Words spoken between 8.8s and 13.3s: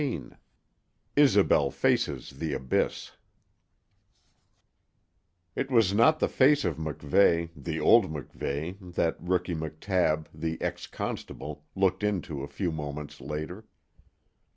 that Rookie McTabb, the ex constable, looked into a few moments